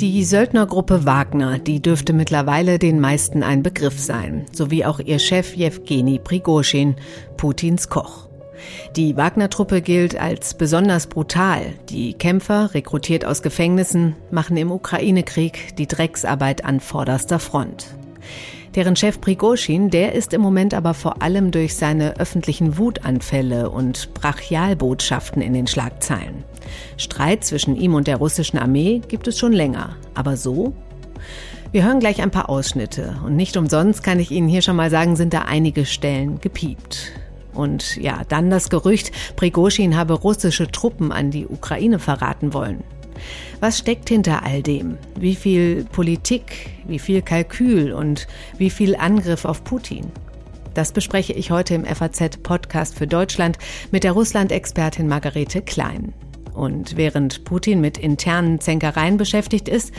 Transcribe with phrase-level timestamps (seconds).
[0.00, 5.54] Die Söldnergruppe Wagner, die dürfte mittlerweile den meisten ein Begriff sein, sowie auch ihr Chef
[5.54, 6.96] Jewgeni Prigoschin,
[7.36, 8.28] Putins Koch.
[8.96, 11.74] Die Wagner-Truppe gilt als besonders brutal.
[11.90, 17.86] Die Kämpfer, rekrutiert aus Gefängnissen, machen im Ukraine-Krieg die Drecksarbeit an vorderster Front.
[18.74, 24.12] Deren Chef Prigoschin, der ist im Moment aber vor allem durch seine öffentlichen Wutanfälle und
[24.14, 26.42] Brachialbotschaften in den Schlagzeilen.
[26.96, 29.94] Streit zwischen ihm und der russischen Armee gibt es schon länger.
[30.14, 30.74] Aber so?
[31.70, 33.16] Wir hören gleich ein paar Ausschnitte.
[33.24, 37.12] Und nicht umsonst kann ich Ihnen hier schon mal sagen, sind da einige Stellen gepiept.
[37.52, 42.82] Und ja, dann das Gerücht, Prigoschin habe russische Truppen an die Ukraine verraten wollen.
[43.60, 44.98] Was steckt hinter all dem?
[45.18, 48.26] Wie viel Politik, wie viel Kalkül und
[48.58, 50.10] wie viel Angriff auf Putin?
[50.74, 53.58] Das bespreche ich heute im FAZ-Podcast für Deutschland
[53.92, 56.12] mit der Russland-Expertin Margarete Klein.
[56.54, 59.92] Und während Putin mit internen Zänkereien beschäftigt ist,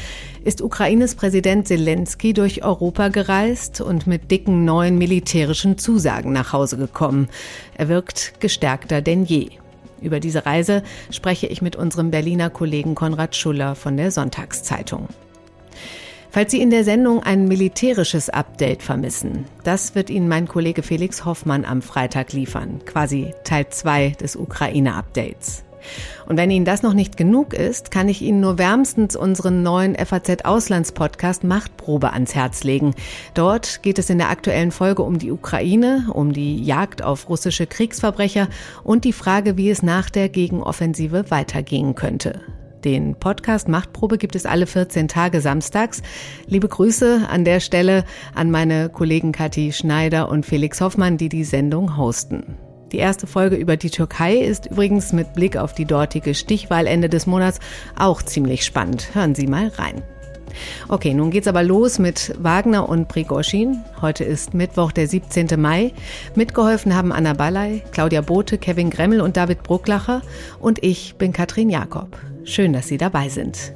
[0.43, 6.77] ist Ukraines Präsident Zelensky durch Europa gereist und mit dicken neuen militärischen Zusagen nach Hause
[6.77, 7.27] gekommen.
[7.77, 9.49] Er wirkt gestärkter denn je.
[10.01, 15.09] Über diese Reise spreche ich mit unserem Berliner Kollegen Konrad Schuller von der Sonntagszeitung.
[16.31, 21.23] Falls Sie in der Sendung ein militärisches Update vermissen, das wird Ihnen mein Kollege Felix
[21.23, 25.64] Hoffmann am Freitag liefern, quasi Teil 2 des Ukraine-Updates.
[26.27, 29.95] Und wenn Ihnen das noch nicht genug ist, kann ich Ihnen nur wärmstens unseren neuen
[29.95, 32.95] FAZ Auslandspodcast Machtprobe ans Herz legen.
[33.33, 37.67] Dort geht es in der aktuellen Folge um die Ukraine, um die Jagd auf russische
[37.67, 38.47] Kriegsverbrecher
[38.83, 42.41] und die Frage, wie es nach der Gegenoffensive weitergehen könnte.
[42.85, 46.03] Den Podcast Machtprobe gibt es alle 14 Tage samstags.
[46.45, 48.05] Liebe Grüße an der Stelle
[48.35, 52.57] an meine Kollegen Kathi Schneider und Felix Hoffmann, die die Sendung hosten.
[52.91, 57.09] Die erste Folge über die Türkei ist übrigens mit Blick auf die dortige Stichwahl Ende
[57.09, 57.59] des Monats
[57.97, 59.13] auch ziemlich spannend.
[59.13, 60.03] Hören Sie mal rein.
[60.87, 63.83] Okay, nun geht's aber los mit Wagner und Prigoschin.
[64.01, 65.59] Heute ist Mittwoch, der 17.
[65.59, 65.93] Mai.
[66.35, 70.21] Mitgeholfen haben Anna Ballay, Claudia Bote, Kevin Gremmel und David Brucklacher.
[70.59, 72.17] Und ich bin Katrin Jakob.
[72.43, 73.73] Schön, dass Sie dabei sind.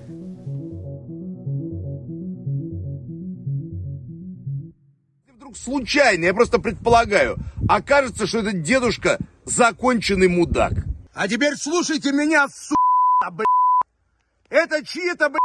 [5.49, 7.37] Вдруг случайно, я просто предполагаю,
[7.67, 10.73] окажется, что этот дедушка законченный мудак.
[11.13, 13.45] А теперь слушайте меня, сука, блядь.
[14.49, 15.39] Это чьи-то, блядь,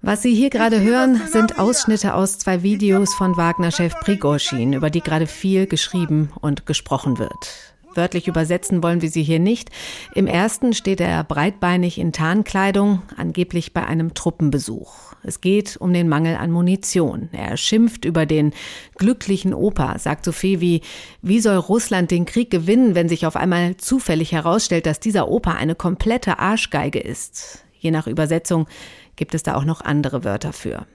[0.00, 5.02] Was Sie hier gerade hören, sind Ausschnitte aus zwei Videos von Wagner-Chef Prigozhin, über die
[5.02, 7.67] gerade viel geschrieben und gesprochen wird.
[7.98, 9.70] Wörtlich übersetzen wollen wir sie hier nicht.
[10.14, 15.14] Im ersten steht er breitbeinig in Tarnkleidung, angeblich bei einem Truppenbesuch.
[15.24, 17.28] Es geht um den Mangel an Munition.
[17.32, 18.52] Er schimpft über den
[18.96, 20.82] glücklichen Opa, sagt so viel wie,
[21.22, 25.54] wie soll Russland den Krieg gewinnen, wenn sich auf einmal zufällig herausstellt, dass dieser Opa
[25.54, 27.64] eine komplette Arschgeige ist.
[27.80, 28.68] Je nach Übersetzung
[29.16, 30.86] gibt es da auch noch andere Wörter für.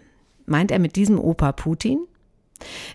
[0.46, 2.08] Meint er mit diesem Opa Putin?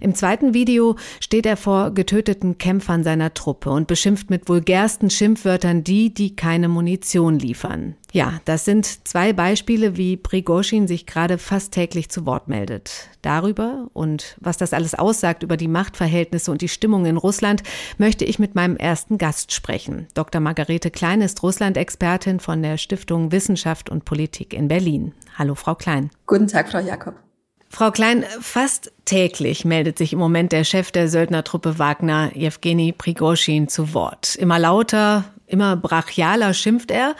[0.00, 5.84] Im zweiten Video steht er vor getöteten Kämpfern seiner Truppe und beschimpft mit vulgärsten Schimpfwörtern
[5.84, 7.96] die, die keine Munition liefern.
[8.12, 13.08] Ja, das sind zwei Beispiele, wie Prigozhin sich gerade fast täglich zu Wort meldet.
[13.20, 17.62] Darüber und was das alles aussagt über die Machtverhältnisse und die Stimmung in Russland,
[17.98, 20.06] möchte ich mit meinem ersten Gast sprechen.
[20.14, 20.40] Dr.
[20.40, 25.12] Margarete Klein ist Russland-Expertin von der Stiftung Wissenschaft und Politik in Berlin.
[25.36, 26.10] Hallo, Frau Klein.
[26.26, 27.27] Guten Tag, Frau Jakob.
[27.70, 33.68] Frau Klein, fast täglich meldet sich im Moment der Chef der Söldnertruppe Wagner, Jewgeni Prigoschin,
[33.68, 34.34] zu Wort.
[34.36, 37.14] Immer lauter, immer brachialer schimpft er.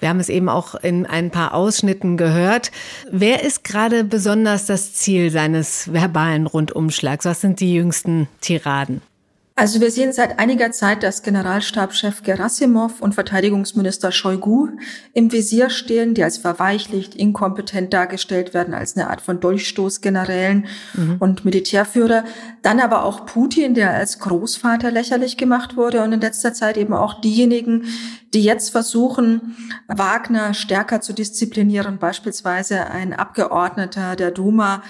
[0.00, 2.70] Wir haben es eben auch in ein paar Ausschnitten gehört.
[3.10, 7.24] Wer ist gerade besonders das Ziel seines verbalen Rundumschlags?
[7.24, 9.02] Was sind die jüngsten Tiraden?
[9.58, 14.68] Also wir sehen seit einiger Zeit, dass Generalstabschef Gerasimov und Verteidigungsminister Shoigu
[15.14, 21.16] im Visier stehen, die als verweichlicht, inkompetent dargestellt werden, als eine Art von Dolchstoßgenerälen mhm.
[21.18, 22.22] und Militärführer.
[22.62, 26.94] Dann aber auch Putin, der als Großvater lächerlich gemacht wurde und in letzter Zeit eben
[26.94, 27.86] auch diejenigen,
[28.34, 29.56] die jetzt versuchen,
[29.88, 34.84] Wagner stärker zu disziplinieren, beispielsweise ein Abgeordneter der Duma,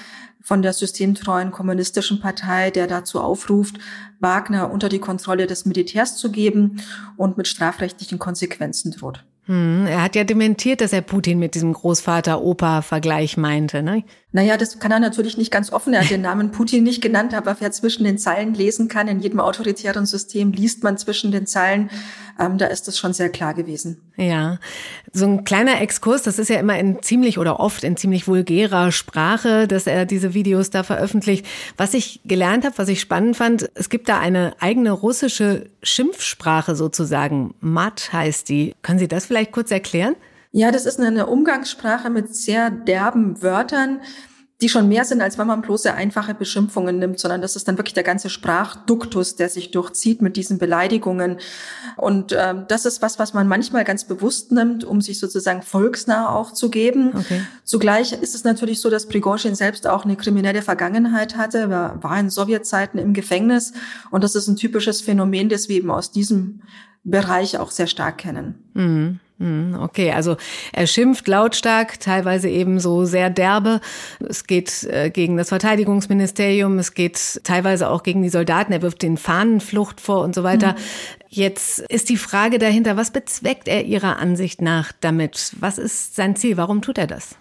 [0.48, 3.76] von der systemtreuen kommunistischen Partei, der dazu aufruft,
[4.18, 6.80] Wagner unter die Kontrolle des Militärs zu geben
[7.18, 9.26] und mit strafrechtlichen Konsequenzen droht.
[9.44, 14.04] Hm, er hat ja dementiert, dass er Putin mit diesem Großvater-Opa-Vergleich meinte, ne?
[14.32, 15.92] Naja, das kann er natürlich nicht ganz offen.
[15.92, 19.20] Er hat den Namen Putin nicht genannt, aber wer zwischen den Zeilen lesen kann, in
[19.20, 21.90] jedem autoritären System liest man zwischen den Zeilen
[22.38, 24.07] ähm, da ist das schon sehr klar gewesen.
[24.20, 24.58] Ja,
[25.12, 28.90] so ein kleiner Exkurs, das ist ja immer in ziemlich oder oft in ziemlich vulgärer
[28.90, 31.46] Sprache, dass er diese Videos da veröffentlicht.
[31.76, 36.74] Was ich gelernt habe, was ich spannend fand, es gibt da eine eigene russische Schimpfsprache
[36.74, 37.54] sozusagen.
[37.60, 38.74] Mat heißt die.
[38.82, 40.16] Können Sie das vielleicht kurz erklären?
[40.50, 44.00] Ja, das ist eine Umgangssprache mit sehr derben Wörtern
[44.60, 47.78] die schon mehr sind, als wenn man bloße einfache Beschimpfungen nimmt, sondern das ist dann
[47.78, 51.38] wirklich der ganze Sprachduktus, der sich durchzieht mit diesen Beleidigungen.
[51.96, 56.34] Und ähm, das ist was, was man manchmal ganz bewusst nimmt, um sich sozusagen volksnah
[56.34, 57.12] auch zu geben.
[57.16, 57.42] Okay.
[57.62, 61.58] Zugleich ist es natürlich so, dass Prigozhin selbst auch eine kriminelle Vergangenheit hatte.
[61.58, 63.72] Er war in Sowjetzeiten im Gefängnis
[64.10, 66.62] und das ist ein typisches Phänomen, das wir eben aus diesem
[67.04, 68.70] Bereich auch sehr stark kennen.
[68.74, 69.20] Mhm.
[69.38, 70.36] Hm, okay, also
[70.72, 73.80] er schimpft lautstark, teilweise eben so sehr derbe.
[74.28, 79.02] Es geht äh, gegen das Verteidigungsministerium, es geht teilweise auch gegen die Soldaten, er wirft
[79.02, 80.72] den Fahnenflucht vor und so weiter.
[80.72, 80.76] Mhm.
[81.28, 85.52] Jetzt ist die Frage dahinter, was bezweckt er Ihrer Ansicht nach damit?
[85.60, 86.56] Was ist sein Ziel?
[86.56, 87.36] Warum tut er das?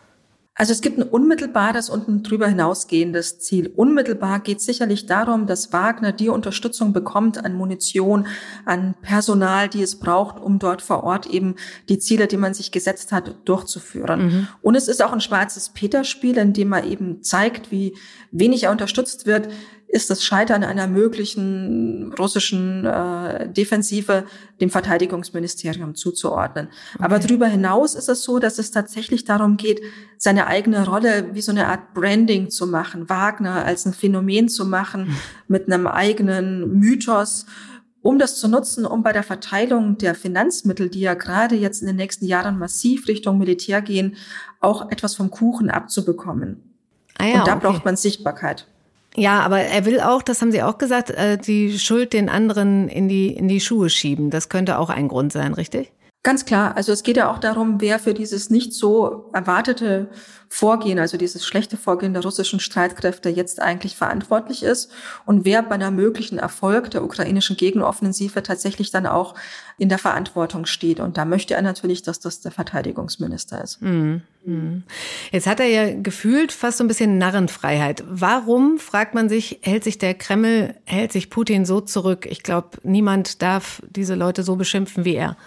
[0.59, 3.71] Also es gibt ein unmittelbares und ein drüber hinausgehendes Ziel.
[3.75, 8.25] Unmittelbar geht sicherlich darum, dass Wagner die Unterstützung bekommt an Munition,
[8.65, 11.55] an Personal, die es braucht, um dort vor Ort eben
[11.89, 14.25] die Ziele, die man sich gesetzt hat, durchzuführen.
[14.25, 14.47] Mhm.
[14.63, 17.95] Und es ist auch ein schwarzes Peter-Spiel, in dem man eben zeigt, wie
[18.31, 19.49] wenig er unterstützt wird,
[19.87, 24.25] ist das Scheitern einer möglichen russischen äh, Defensive
[24.59, 26.67] dem Verteidigungsministerium zuzuordnen.
[26.95, 27.03] Okay.
[27.03, 29.81] Aber darüber hinaus ist es so, dass es tatsächlich darum geht,
[30.17, 34.65] seine eigene Rolle wie so eine Art Branding zu machen, Wagner als ein Phänomen zu
[34.65, 35.15] machen, hm.
[35.47, 37.45] mit einem eigenen Mythos
[38.03, 41.87] um das zu nutzen, um bei der Verteilung der Finanzmittel, die ja gerade jetzt in
[41.87, 44.15] den nächsten Jahren massiv Richtung Militär gehen,
[44.61, 46.73] auch etwas vom Kuchen abzubekommen.
[47.17, 47.67] Ah ja, Und da okay.
[47.67, 48.65] braucht man Sichtbarkeit.
[49.19, 52.87] Ja, aber er will auch, das haben Sie auch gesagt, äh, die Schuld den anderen
[52.87, 54.29] in die, in die Schuhe schieben.
[54.29, 55.91] Das könnte auch ein Grund sein, richtig?
[56.27, 56.75] Ganz klar.
[56.75, 60.09] Also es geht ja auch darum, wer für dieses nicht so erwartete
[60.49, 64.91] Vorgehen, also dieses schlechte Vorgehen der russischen Streitkräfte jetzt eigentlich verantwortlich ist
[65.25, 69.35] und wer bei einer möglichen Erfolg der ukrainischen Gegenoffensive tatsächlich dann auch
[69.77, 70.99] in der Verantwortung steht.
[70.99, 73.81] Und da möchte er natürlich, dass das der Verteidigungsminister ist.
[73.81, 74.21] Mhm.
[74.43, 74.83] mhm.
[75.31, 78.03] Jetzt hat er ja gefühlt fast so ein bisschen Narrenfreiheit.
[78.05, 82.25] Warum, fragt man sich, hält sich der Kreml, hält sich Putin so zurück?
[82.29, 85.37] Ich glaube, niemand darf diese Leute so beschimpfen wie er.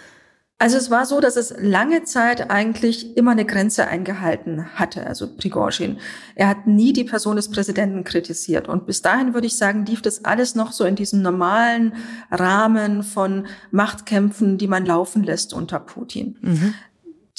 [0.61, 5.27] Also es war so, dass es lange Zeit eigentlich immer eine Grenze eingehalten hatte, also
[5.27, 5.97] Prigozhin.
[6.35, 8.69] Er hat nie die Person des Präsidenten kritisiert.
[8.69, 11.95] Und bis dahin würde ich sagen, lief das alles noch so in diesem normalen
[12.31, 16.37] Rahmen von Machtkämpfen, die man laufen lässt unter Putin.
[16.43, 16.75] Mhm.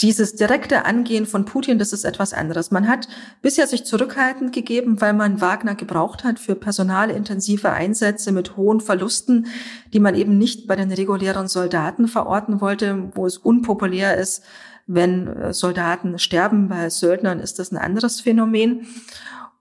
[0.01, 2.71] Dieses direkte Angehen von Putin, das ist etwas anderes.
[2.71, 3.07] Man hat
[3.41, 9.47] bisher sich zurückhaltend gegeben, weil man Wagner gebraucht hat für personalintensive Einsätze mit hohen Verlusten,
[9.93, 14.43] die man eben nicht bei den regulären Soldaten verorten wollte, wo es unpopulär ist,
[14.87, 16.67] wenn äh, Soldaten sterben.
[16.67, 18.87] Bei Söldnern ist das ein anderes Phänomen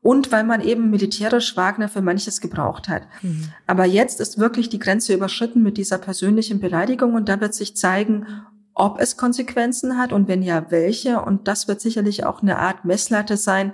[0.02, 3.02] und weil man eben militärisch Wagner für manches gebraucht hat.
[3.20, 3.52] Mhm.
[3.66, 7.76] Aber jetzt ist wirklich die Grenze überschritten mit dieser persönlichen Beleidigung und da wird sich
[7.76, 8.26] zeigen,
[8.74, 11.20] ob es Konsequenzen hat und wenn ja, welche.
[11.20, 13.72] Und das wird sicherlich auch eine Art Messlatte sein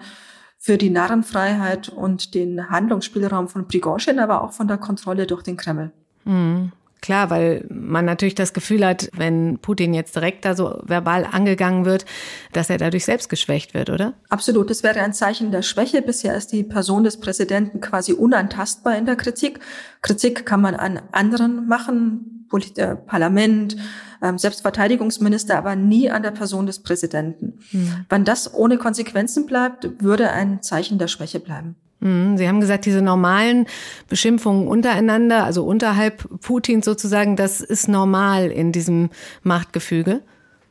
[0.59, 5.57] für die Narrenfreiheit und den Handlungsspielraum von Prigozhin, aber auch von der Kontrolle durch den
[5.57, 5.93] Kreml.
[6.25, 6.73] Mhm.
[7.03, 11.85] Klar, weil man natürlich das Gefühl hat, wenn Putin jetzt direkt da so verbal angegangen
[11.85, 12.05] wird,
[12.53, 14.15] dass er dadurch selbst geschwächt wird, oder?
[14.29, 14.71] Absolut.
[14.71, 16.03] Das wäre ein Zeichen der Schwäche.
[16.03, 19.61] Bisher ist die Person des Präsidenten quasi unantastbar in der Kritik.
[20.01, 23.77] Kritik kann man an anderen machen, Polit äh, Parlament,
[24.23, 27.59] ähm, Selbstverteidigungsminister, aber nie an der Person des Präsidenten.
[27.73, 28.07] Mhm.
[28.09, 31.77] Wenn das ohne Konsequenzen bleibt, würde ein Zeichen der Schwäche bleiben.
[32.01, 33.67] Hm, Sie haben gesagt, diese normalen
[34.09, 39.11] Beschimpfungen untereinander, also unterhalb Putins sozusagen, das ist normal in diesem
[39.43, 40.23] Machtgefüge.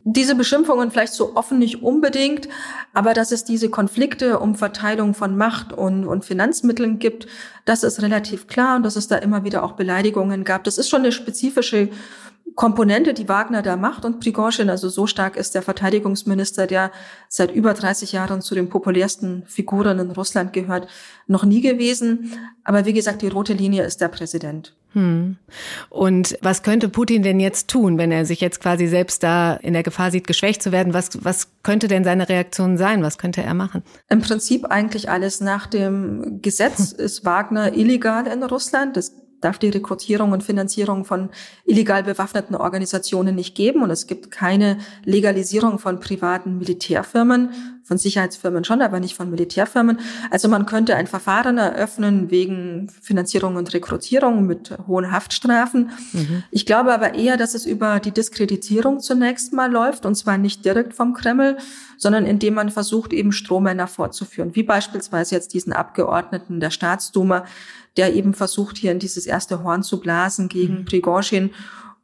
[0.08, 2.48] Diese Beschimpfungen vielleicht so offen nicht unbedingt,
[2.94, 7.26] aber dass es diese Konflikte um Verteilung von Macht und, und Finanzmitteln gibt,
[7.66, 10.64] das ist relativ klar und dass es da immer wieder auch Beleidigungen gab.
[10.64, 11.90] Das ist schon eine spezifische
[12.54, 16.92] Komponente, die Wagner da macht und Prigozhin, also so stark ist der Verteidigungsminister, der
[17.28, 20.88] seit über 30 Jahren zu den populärsten Figuren in Russland gehört,
[21.28, 22.32] noch nie gewesen.
[22.64, 24.74] Aber wie gesagt, die rote Linie ist der Präsident.
[24.94, 25.36] Hm.
[25.90, 29.74] Und was könnte Putin denn jetzt tun, wenn er sich jetzt quasi selbst da in
[29.74, 30.94] der Gefahr sieht, geschwächt zu werden?
[30.94, 33.04] Was, was könnte denn seine Reaktion sein?
[33.04, 33.84] Was könnte er machen?
[34.08, 35.42] Im Prinzip eigentlich alles.
[35.42, 38.96] Nach dem Gesetz ist Wagner illegal in Russland.
[38.96, 39.12] Das
[39.46, 41.30] darf die Rekrutierung und Finanzierung von
[41.66, 43.84] illegal bewaffneten Organisationen nicht geben.
[43.84, 50.00] Und es gibt keine Legalisierung von privaten Militärfirmen von Sicherheitsfirmen schon, aber nicht von Militärfirmen.
[50.32, 55.92] Also man könnte ein Verfahren eröffnen wegen Finanzierung und Rekrutierung mit hohen Haftstrafen.
[56.12, 56.44] Mhm.
[56.50, 60.66] Ich glaube aber eher, dass es über die Diskreditierung zunächst mal läuft, und zwar nicht
[60.66, 61.58] direkt vom Kreml,
[61.98, 67.46] sondern indem man versucht, eben Strohmänner vorzuführen, wie beispielsweise jetzt diesen Abgeordneten der Staatsduma,
[67.98, 70.86] der eben versucht, hier in dieses erste Horn zu blasen gegen mhm.
[70.86, 71.52] Prigozhin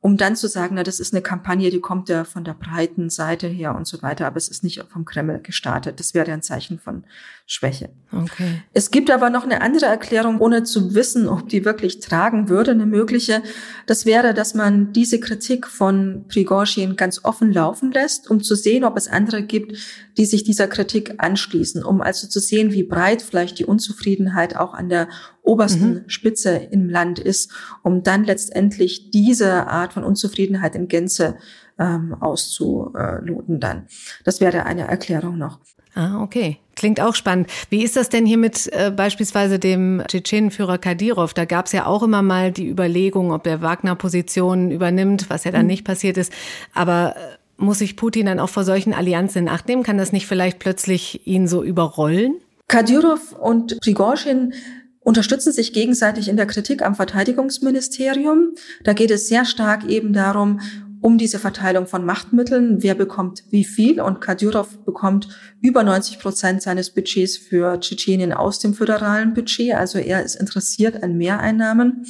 [0.01, 3.11] um dann zu sagen, na, das ist eine Kampagne, die kommt ja von der breiten
[3.11, 5.99] Seite her und so weiter, aber es ist nicht vom Kreml gestartet.
[5.99, 7.05] Das wäre ein Zeichen von
[7.53, 7.89] Schwäche.
[8.13, 8.61] Okay.
[8.71, 12.71] Es gibt aber noch eine andere Erklärung, ohne zu wissen, ob die wirklich tragen würde,
[12.71, 13.43] eine mögliche.
[13.87, 18.85] Das wäre, dass man diese Kritik von Prigozhin ganz offen laufen lässt, um zu sehen,
[18.85, 19.77] ob es andere gibt,
[20.17, 24.73] die sich dieser Kritik anschließen, um also zu sehen, wie breit vielleicht die Unzufriedenheit auch
[24.73, 25.09] an der
[25.43, 26.03] obersten mhm.
[26.07, 27.51] Spitze im Land ist,
[27.83, 31.35] um dann letztendlich diese Art von Unzufriedenheit in Gänze
[31.77, 33.87] ähm, auszuloten dann.
[34.23, 35.59] Das wäre eine Erklärung noch.
[35.93, 36.57] Ah, okay.
[36.75, 37.47] Klingt auch spannend.
[37.69, 41.33] Wie ist das denn hier mit äh, beispielsweise dem Tschetschenenführer Kadyrov?
[41.33, 45.43] Da gab es ja auch immer mal die Überlegung, ob der Wagner Positionen übernimmt, was
[45.43, 45.67] ja dann mhm.
[45.67, 46.31] nicht passiert ist.
[46.73, 47.19] Aber äh,
[47.57, 49.83] muss sich Putin dann auch vor solchen Allianzen in Acht nehmen?
[49.83, 52.35] Kann das nicht vielleicht plötzlich ihn so überrollen?
[52.67, 54.53] Kadyrov und Prigozhin
[55.01, 58.55] unterstützen sich gegenseitig in der Kritik am Verteidigungsministerium.
[58.83, 60.61] Da geht es sehr stark eben darum,
[61.01, 63.99] um diese Verteilung von Machtmitteln, wer bekommt wie viel.
[63.99, 65.27] Und Kadyrov bekommt
[65.59, 69.73] über 90 Prozent seines Budgets für Tschetschenien aus dem föderalen Budget.
[69.73, 72.05] Also er ist interessiert an Mehreinnahmen.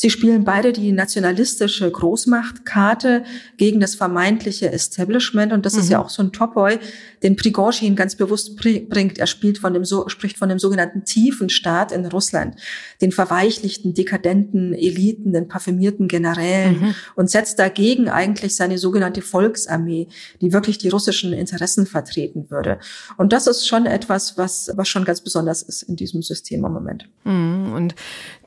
[0.00, 3.22] Sie spielen beide die nationalistische Großmachtkarte
[3.58, 5.52] gegen das vermeintliche Establishment.
[5.52, 5.80] Und das mhm.
[5.80, 6.04] ist ja mhm.
[6.04, 6.78] auch so ein Topoi,
[7.22, 9.18] den Prigozhin ganz bewusst bringt.
[9.18, 12.56] Er spielt von dem, so, spricht von dem sogenannten tiefen Staat in Russland,
[13.02, 16.94] den verweichlichten, dekadenten Eliten, den parfümierten Generälen mhm.
[17.16, 20.08] und setzt dagegen eigentlich seine sogenannte Volksarmee,
[20.40, 22.78] die wirklich die russischen Interessen vertreten würde.
[23.18, 26.72] Und das ist schon etwas, was, was schon ganz besonders ist in diesem System im
[26.72, 27.06] Moment.
[27.24, 27.74] Mhm.
[27.74, 27.94] Und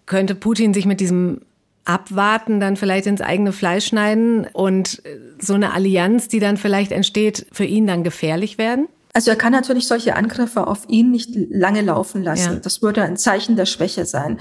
[0.05, 1.41] könnte Putin sich mit diesem
[1.85, 5.01] Abwarten dann vielleicht ins eigene Fleisch schneiden und
[5.39, 8.87] so eine Allianz, die dann vielleicht entsteht, für ihn dann gefährlich werden?
[9.13, 12.53] Also er kann natürlich solche Angriffe auf ihn nicht lange laufen lassen.
[12.53, 12.59] Ja.
[12.59, 14.39] Das würde ein Zeichen der Schwäche sein.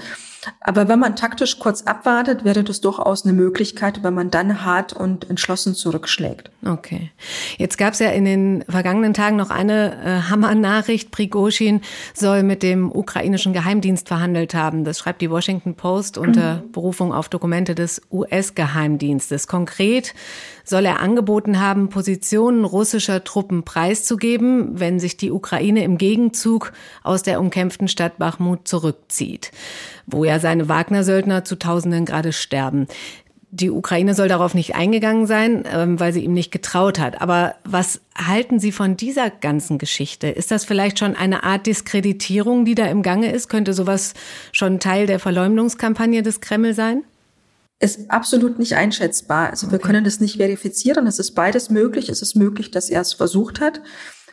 [0.59, 4.93] Aber wenn man taktisch kurz abwartet, wäre das durchaus eine Möglichkeit, wenn man dann hart
[4.93, 6.51] und entschlossen zurückschlägt.
[6.65, 7.11] Okay.
[7.57, 11.11] Jetzt gab es ja in den vergangenen Tagen noch eine äh, Hammernachricht.
[11.11, 11.81] Prigozhin
[12.13, 14.83] soll mit dem ukrainischen Geheimdienst verhandelt haben.
[14.83, 16.71] Das schreibt die Washington Post unter mhm.
[16.71, 19.47] Berufung auf Dokumente des US-Geheimdienstes.
[19.47, 20.13] Konkret
[20.63, 26.71] soll er angeboten haben, Positionen russischer Truppen preiszugeben, wenn sich die Ukraine im Gegenzug
[27.03, 29.51] aus der umkämpften Stadt Bachmut zurückzieht
[30.05, 32.87] wo ja seine Wagner-Söldner zu Tausenden gerade sterben.
[33.51, 37.21] Die Ukraine soll darauf nicht eingegangen sein, ähm, weil sie ihm nicht getraut hat.
[37.21, 40.27] Aber was halten Sie von dieser ganzen Geschichte?
[40.27, 43.49] Ist das vielleicht schon eine Art Diskreditierung, die da im Gange ist?
[43.49, 44.15] Könnte sowas
[44.51, 47.03] schon Teil der Verleumdungskampagne des Kreml sein?
[47.79, 49.51] Ist absolut nicht einschätzbar.
[49.51, 49.73] Also okay.
[49.73, 51.05] wir können das nicht verifizieren.
[51.05, 52.09] Es ist beides möglich.
[52.09, 53.81] Es ist möglich, dass er es versucht hat.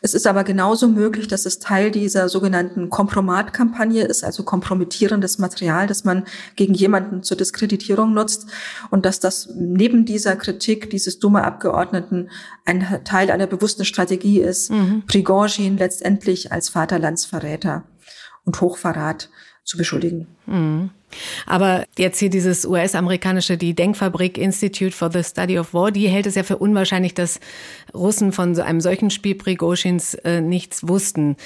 [0.02, 5.86] Es ist aber genauso möglich, dass es Teil dieser sogenannten Kompromat-Kampagne ist, also kompromittierendes Material,
[5.86, 6.24] das man
[6.56, 8.46] gegen jemanden zur Diskreditierung nutzt
[8.90, 12.30] und dass das neben dieser Kritik dieses dumme Abgeordneten
[12.64, 15.04] ein Teil einer bewussten Strategie ist, mhm.
[15.06, 17.84] Prigozhin letztendlich als Vaterlandsverräter
[18.44, 19.28] und Hochverrat
[19.64, 20.26] zu beschuldigen.
[20.46, 20.90] Mhm.
[21.46, 26.26] Aber jetzt hier dieses US-amerikanische, die Denkfabrik Institute for the Study of War, die hält
[26.26, 27.40] es ja für unwahrscheinlich, dass
[27.94, 31.36] Russen von so einem solchen Spiel Prigoschins äh, nichts wussten.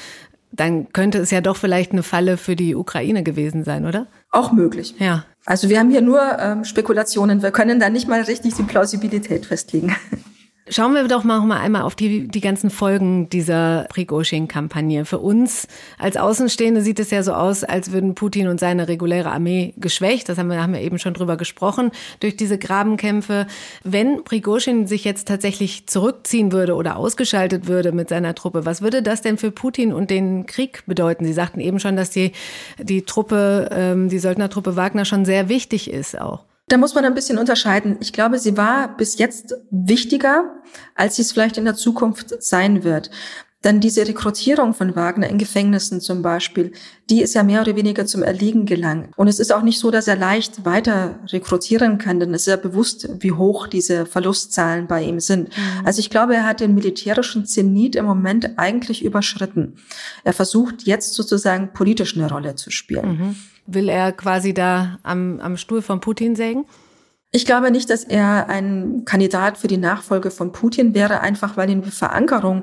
[0.53, 4.07] Dann könnte es ja doch vielleicht eine Falle für die Ukraine gewesen sein, oder?
[4.31, 4.95] Auch möglich.
[4.99, 5.25] Ja.
[5.47, 7.43] Also wir haben hier nur ähm, Spekulationen.
[7.43, 9.95] Wir können da nicht mal richtig die Plausibilität festlegen.
[10.67, 15.05] Schauen wir doch mal, mal einmal auf die, die ganzen Folgen dieser Prigozhin-Kampagne.
[15.05, 15.69] Für uns
[15.99, 20.27] als Außenstehende sieht es ja so aus, als würden Putin und seine reguläre Armee geschwächt.
[20.27, 21.91] Das haben wir, haben wir eben schon drüber gesprochen,
[22.21, 23.47] durch diese Grabenkämpfe.
[23.83, 29.03] Wenn Prigozhin sich jetzt tatsächlich zurückziehen würde oder ausgeschaltet würde mit seiner Truppe, was würde
[29.03, 31.27] das denn für Putin und den Krieg bedeuten?
[31.27, 32.33] Sie sagten eben schon, dass die,
[32.79, 36.43] die Truppe, ähm, die Söldnertruppe Wagner schon sehr wichtig ist auch.
[36.69, 37.99] Da muss man ein bisschen unterscheiden.
[38.01, 40.55] Ich glaube, sie war bis jetzt wichtiger,
[40.95, 43.11] als sie es vielleicht in der Zukunft sein wird.
[43.65, 46.73] Denn diese Rekrutierung von Wagner in Gefängnissen zum Beispiel,
[47.09, 49.17] die ist ja mehr oder weniger zum Erliegen gelangt.
[49.17, 52.49] Und es ist auch nicht so, dass er leicht weiter rekrutieren kann, denn es ist
[52.49, 55.49] ja bewusst, wie hoch diese Verlustzahlen bei ihm sind.
[55.49, 55.87] Mhm.
[55.87, 59.77] Also ich glaube, er hat den militärischen Zenit im Moment eigentlich überschritten.
[60.25, 63.09] Er versucht jetzt sozusagen politisch eine Rolle zu spielen.
[63.09, 63.37] Mhm.
[63.67, 66.67] Will er quasi da am, am Stuhl von Putin sägen?
[67.35, 71.69] Ich glaube nicht, dass er ein Kandidat für die Nachfolge von Putin wäre, einfach weil
[71.69, 72.63] ihn die Verankerung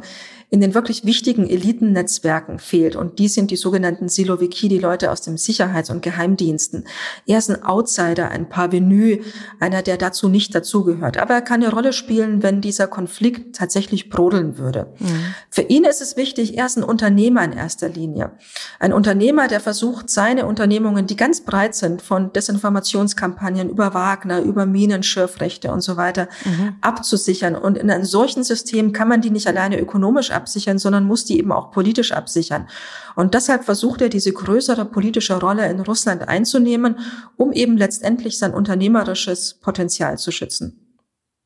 [0.51, 2.97] in den wirklich wichtigen Elitennetzwerken fehlt.
[2.97, 6.85] Und die sind die sogenannten Siloviki, die Leute aus dem Sicherheits- und Geheimdiensten.
[7.25, 9.19] Er ist ein Outsider, ein Parvenu,
[9.61, 11.17] einer, der dazu nicht dazugehört.
[11.17, 14.93] Aber er kann eine Rolle spielen, wenn dieser Konflikt tatsächlich brodeln würde.
[14.99, 15.35] Mhm.
[15.49, 18.31] Für ihn ist es wichtig, er ist ein Unternehmer in erster Linie.
[18.77, 24.60] Ein Unternehmer, der versucht, seine Unternehmungen, die ganz breit sind, von Desinformationskampagnen über Wagner, über
[24.65, 26.75] Minenschürfrechte und so weiter, mhm.
[26.81, 27.55] abzusichern.
[27.55, 31.37] Und in einem solchen System kann man die nicht alleine ökonomisch absichern, sondern muss die
[31.37, 32.67] eben auch politisch absichern.
[33.15, 36.99] Und deshalb versucht er, diese größere politische Rolle in Russland einzunehmen,
[37.37, 40.80] um eben letztendlich sein unternehmerisches Potenzial zu schützen.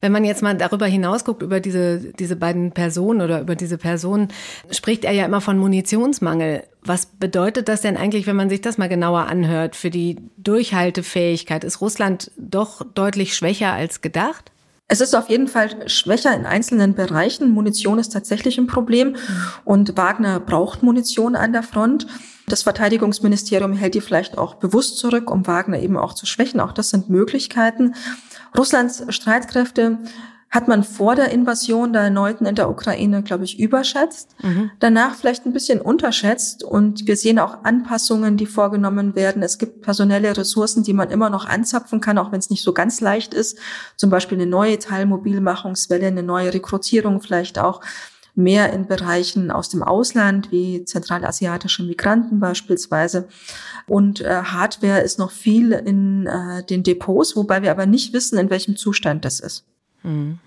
[0.06, 4.28] Wenn man jetzt mal darüber hinausguckt, über diese, diese beiden Personen oder über diese Personen,
[4.70, 6.62] spricht er ja immer von Munitionsmangel.
[6.84, 11.64] Was bedeutet das denn eigentlich, wenn man sich das mal genauer anhört, für die Durchhaltefähigkeit?
[11.64, 14.52] Ist Russland doch deutlich schwächer als gedacht?
[14.88, 17.50] Es ist auf jeden Fall schwächer in einzelnen Bereichen.
[17.50, 19.16] Munition ist tatsächlich ein Problem
[19.64, 22.06] und Wagner braucht Munition an der Front.
[22.48, 26.60] Das Verteidigungsministerium hält die vielleicht auch bewusst zurück, um Wagner eben auch zu schwächen.
[26.60, 27.96] Auch das sind Möglichkeiten.
[28.58, 30.00] Russlands Streitkräfte
[30.56, 34.72] hat man vor der Invasion der Erneuten in der Ukraine, glaube ich, überschätzt, mhm.
[34.80, 39.44] danach vielleicht ein bisschen unterschätzt und wir sehen auch Anpassungen, die vorgenommen werden.
[39.44, 42.72] Es gibt personelle Ressourcen, die man immer noch anzapfen kann, auch wenn es nicht so
[42.72, 43.58] ganz leicht ist.
[43.98, 47.82] Zum Beispiel eine neue Teilmobilmachungswelle, eine neue Rekrutierung vielleicht auch
[48.36, 53.28] mehr in Bereichen aus dem Ausland, wie zentralasiatische Migranten beispielsweise.
[53.88, 58.38] Und äh, Hardware ist noch viel in äh, den Depots, wobei wir aber nicht wissen,
[58.38, 59.66] in welchem Zustand das ist.
[60.04, 60.40] Mhm.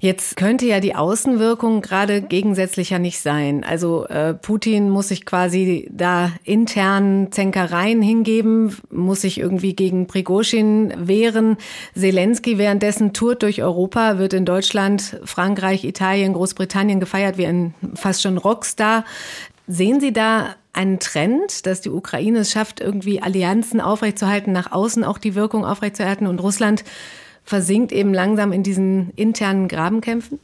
[0.00, 3.64] Jetzt könnte ja die Außenwirkung gerade gegensätzlicher nicht sein.
[3.64, 10.92] Also äh, Putin muss sich quasi da intern Zänkereien hingeben, muss sich irgendwie gegen Prigozhin
[10.96, 11.56] wehren.
[11.94, 18.22] Zelensky währenddessen tourt durch Europa, wird in Deutschland, Frankreich, Italien, Großbritannien gefeiert wie ein fast
[18.22, 19.04] schon Rockstar.
[19.66, 25.04] Sehen Sie da einen Trend, dass die Ukraine es schafft, irgendwie Allianzen aufrechtzuerhalten, nach außen
[25.04, 26.84] auch die Wirkung aufrechtzuerhalten und Russland
[27.44, 30.40] versinkt eben langsam in diesen internen Grabenkämpfen?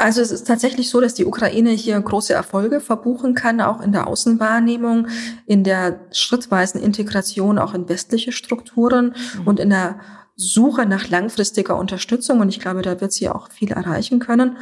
[0.00, 3.92] Also es ist tatsächlich so, dass die Ukraine hier große Erfolge verbuchen kann, auch in
[3.92, 5.08] der Außenwahrnehmung,
[5.44, 9.46] in der schrittweisen Integration auch in westliche Strukturen mhm.
[9.46, 10.00] und in der
[10.36, 12.40] Suche nach langfristiger Unterstützung.
[12.40, 14.56] Und ich glaube, da wird sie auch viel erreichen können.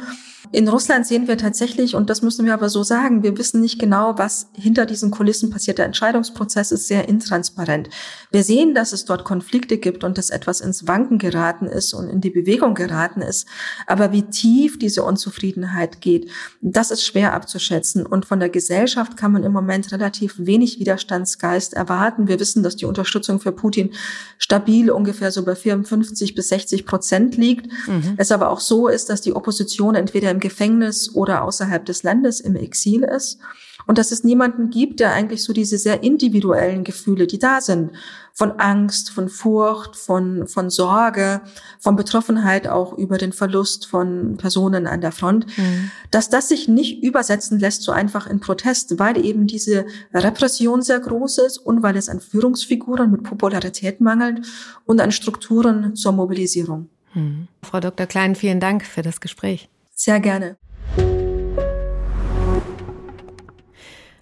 [0.51, 3.77] In Russland sehen wir tatsächlich, und das müssen wir aber so sagen, wir wissen nicht
[3.77, 5.77] genau, was hinter diesen Kulissen passiert.
[5.77, 7.89] Der Entscheidungsprozess ist sehr intransparent.
[8.31, 12.07] Wir sehen, dass es dort Konflikte gibt und dass etwas ins Wanken geraten ist und
[12.09, 13.47] in die Bewegung geraten ist.
[13.85, 16.29] Aber wie tief diese Unzufriedenheit geht,
[16.61, 18.05] das ist schwer abzuschätzen.
[18.05, 22.27] Und von der Gesellschaft kann man im Moment relativ wenig Widerstandsgeist erwarten.
[22.27, 23.91] Wir wissen, dass die Unterstützung für Putin
[24.37, 27.67] stabil ungefähr so bei 54 bis 60 Prozent liegt.
[27.87, 28.13] Mhm.
[28.17, 32.39] Es aber auch so ist, dass die Opposition entweder im Gefängnis oder außerhalb des Landes
[32.39, 33.39] im Exil ist.
[33.87, 37.91] Und dass es niemanden gibt, der eigentlich so diese sehr individuellen Gefühle, die da sind,
[38.33, 41.41] von Angst, von Furcht, von, von Sorge,
[41.79, 45.89] von Betroffenheit auch über den Verlust von Personen an der Front, mhm.
[46.11, 50.99] dass das sich nicht übersetzen lässt so einfach in Protest, weil eben diese Repression sehr
[50.99, 54.45] groß ist und weil es an Führungsfiguren mit Popularität mangelt
[54.85, 56.89] und an Strukturen zur Mobilisierung.
[57.15, 57.47] Mhm.
[57.63, 58.05] Frau Dr.
[58.05, 59.67] Klein, vielen Dank für das Gespräch.
[60.01, 60.55] Sehr gerne.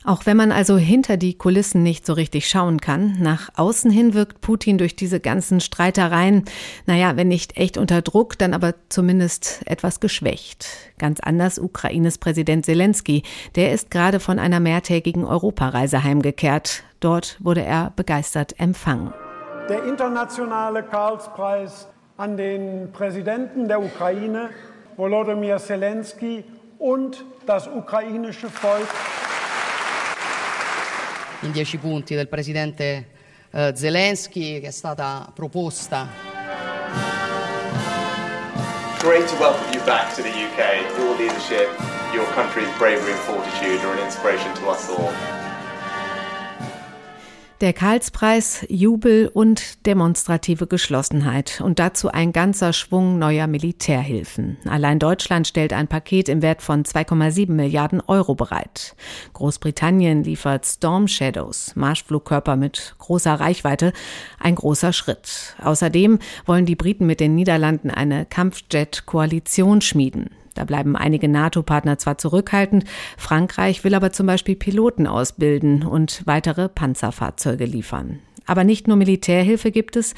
[0.03, 4.15] Auch wenn man also hinter die Kulissen nicht so richtig schauen kann, nach außen hin
[4.15, 6.45] wirkt Putin durch diese ganzen Streitereien,
[6.87, 10.65] naja, wenn nicht echt unter Druck, dann aber zumindest etwas geschwächt.
[10.97, 13.21] Ganz anders Ukraines Präsident Zelensky,
[13.55, 16.85] der ist gerade von einer mehrtägigen Europareise heimgekehrt.
[17.01, 19.13] Dort wurde er begeistert empfangen.
[19.69, 21.87] Der internationale Karlspreis
[22.17, 24.49] an den Präsidenten der Ukraine
[24.97, 26.43] Volodymyr Zelensky
[26.79, 28.87] und das ukrainische Volk.
[31.43, 33.05] In dieci punti del presidente
[33.51, 36.07] uh, Zelensky che è stata proposta.
[38.99, 40.97] Great to welcome you back to the UK.
[40.97, 41.69] Your leadership,
[42.11, 45.46] your country's bravery and fortitude are an inspiration to us all.
[47.59, 54.57] Der Karlspreis, Jubel und demonstrative Geschlossenheit und dazu ein ganzer Schwung neuer Militärhilfen.
[54.65, 58.95] Allein Deutschland stellt ein Paket im Wert von 2,7 Milliarden Euro bereit.
[59.33, 63.91] Großbritannien liefert Storm Shadows, Marschflugkörper mit großer Reichweite,
[64.39, 65.55] ein großer Schritt.
[65.59, 70.29] Außerdem wollen die Briten mit den Niederlanden eine Kampfjet-Koalition schmieden.
[70.57, 76.67] Da bleiben einige NATO-Partner zwar zurückhaltend, Frankreich will aber zum Beispiel Piloten ausbilden und weitere
[76.67, 78.19] Panzerfahrzeuge liefern.
[78.47, 80.15] Aber nicht nur Militärhilfe gibt es,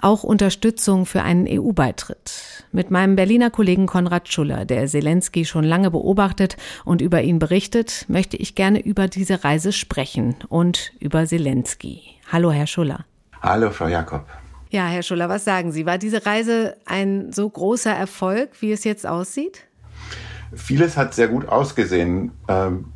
[0.00, 2.64] auch Unterstützung für einen EU-Beitritt.
[2.72, 8.04] Mit meinem Berliner Kollegen Konrad Schuller, der Zelensky schon lange beobachtet und über ihn berichtet,
[8.06, 12.02] möchte ich gerne über diese Reise sprechen und über Zelensky.
[12.30, 13.06] Hallo, Herr Schuller.
[13.42, 14.26] Hallo, Frau Jakob.
[14.68, 15.84] Ja, Herr Schuller, was sagen Sie?
[15.84, 19.64] War diese Reise ein so großer Erfolg, wie es jetzt aussieht?
[20.54, 22.32] Vieles hat sehr gut ausgesehen.
[22.48, 22.92] Ähm,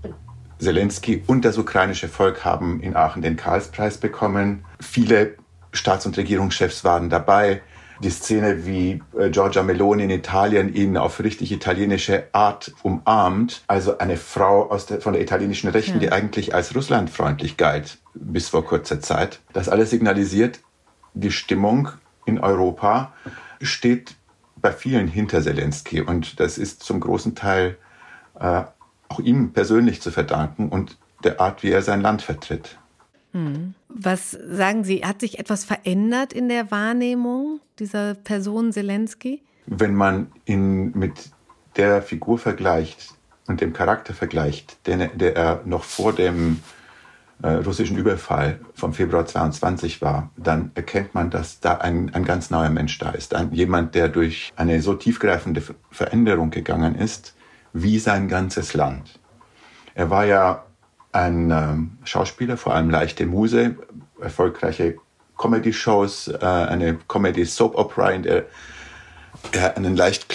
[0.59, 4.65] Zelensky und das ukrainische Volk haben in Aachen den Karlspreis bekommen.
[4.81, 5.35] Viele
[5.73, 7.61] Staats- und Regierungschefs waren dabei.
[8.01, 13.99] Die Szene, wie äh, Giorgia Meloni in Italien ihn auf richtig italienische Art umarmt, also
[13.99, 16.01] eine Frau der, von der italienischen Rechten, ja.
[16.01, 19.41] die eigentlich als russlandfreundlich galt bis vor kurzer Zeit.
[19.53, 20.61] Das alles signalisiert,
[21.15, 21.89] die Stimmung
[22.25, 23.13] in Europa
[23.61, 24.17] steht
[24.65, 27.77] bei vielen hinter Zelensky und das ist zum großen Teil
[28.41, 28.63] äh,
[29.11, 32.79] auch ihm persönlich zu verdanken und der Art, wie er sein Land vertritt.
[33.33, 33.75] Hm.
[33.91, 39.43] Was sagen Sie, hat sich etwas verändert in der Wahrnehmung dieser Person Zelensky?
[39.67, 41.13] Wenn man ihn mit
[41.77, 43.13] der Figur vergleicht
[43.47, 46.61] und dem Charakter vergleicht, den, der er noch vor dem
[47.49, 52.71] russischen Überfall vom Februar 22 war, dann erkennt man, dass da ein, ein ganz neuer
[52.71, 53.35] Mensch da ist.
[53.35, 57.35] Ein, jemand, der durch eine so tiefgreifende Veränderung gegangen ist,
[57.73, 59.19] wie sein ganzes Land.
[59.95, 60.65] Er war ja
[61.13, 63.77] ein ähm, Schauspieler, vor allem leichte Muse,
[64.21, 64.97] erfolgreiche
[65.37, 68.45] Comedy-Shows, äh, eine Comedy-Soap-Opera, in der
[69.53, 70.27] er einen leicht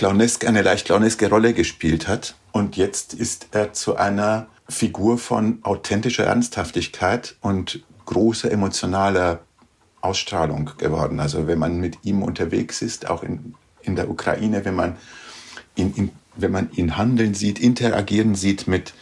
[0.46, 2.36] eine leicht clowneske Rolle gespielt hat.
[2.52, 9.40] Und jetzt ist er zu einer Figur von authentischer Ernsthaftigkeit und großer emotionaler
[10.02, 11.20] Ausstrahlung geworden.
[11.20, 14.96] Also wenn man mit ihm unterwegs ist, auch in, in der Ukraine, wenn man
[15.76, 18.94] ihn, ihn wenn man ihn handeln sieht, interagieren sieht mit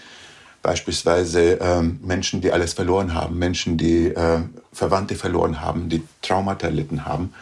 [0.63, 4.41] beispielsweise ähm, Menschen, die alles verloren haben, Menschen, die äh,
[4.73, 7.33] Verwandte verloren haben, die Traumata erlitten haben,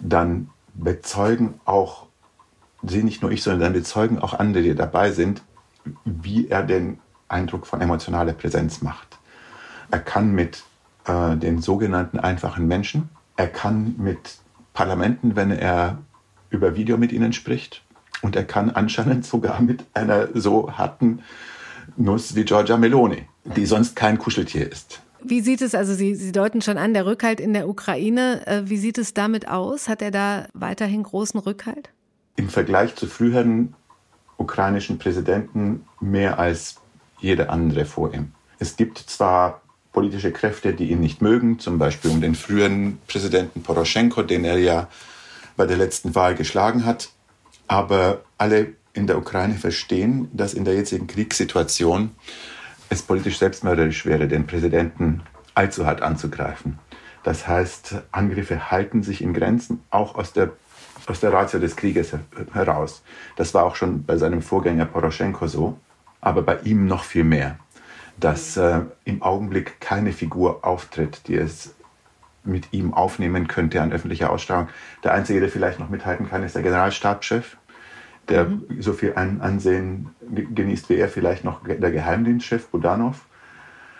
[0.00, 2.06] dann bezeugen auch,
[2.82, 5.42] sie nicht nur ich, sondern dann bezeugen auch andere, die dabei sind,
[6.04, 6.98] wie er den
[7.30, 9.18] Eindruck von emotionaler Präsenz macht.
[9.90, 10.64] Er kann mit
[11.06, 14.38] äh, den sogenannten einfachen Menschen, er kann mit
[14.74, 15.98] Parlamenten, wenn er
[16.50, 17.82] über Video mit ihnen spricht,
[18.22, 21.20] und er kann anscheinend sogar mit einer so harten
[21.96, 25.00] Nuss wie Giorgia Meloni, die sonst kein Kuscheltier ist.
[25.22, 28.62] Wie sieht es, also Sie, Sie deuten schon an, der Rückhalt in der Ukraine, äh,
[28.66, 29.88] wie sieht es damit aus?
[29.88, 31.90] Hat er da weiterhin großen Rückhalt?
[32.36, 33.74] Im Vergleich zu früheren
[34.38, 36.76] ukrainischen Präsidenten mehr als
[37.20, 38.32] jeder andere vor ihm.
[38.58, 43.62] Es gibt zwar politische Kräfte, die ihn nicht mögen, zum Beispiel um den früheren Präsidenten
[43.62, 44.88] Poroschenko, den er ja
[45.56, 47.10] bei der letzten Wahl geschlagen hat,
[47.66, 52.10] aber alle in der Ukraine verstehen, dass in der jetzigen Kriegssituation
[52.88, 55.22] es politisch selbstmörderisch wäre, den Präsidenten
[55.54, 56.78] allzu hart anzugreifen.
[57.22, 60.52] Das heißt, Angriffe halten sich in Grenzen, auch aus der,
[61.06, 62.12] aus der Ratio des Krieges
[62.52, 63.02] heraus.
[63.36, 65.78] Das war auch schon bei seinem Vorgänger Poroschenko so,
[66.20, 67.58] aber bei ihm noch viel mehr,
[68.18, 71.74] dass äh, im Augenblick keine Figur auftritt, die es
[72.44, 74.68] mit ihm aufnehmen könnte an öffentlicher Ausstrahlung.
[75.04, 77.56] Der Einzige, der vielleicht noch mithalten kann, ist der Generalstabschef,
[78.28, 78.80] der mhm.
[78.80, 83.26] so viel Ansehen genießt wie er, vielleicht noch der Geheimdienstchef Budanov.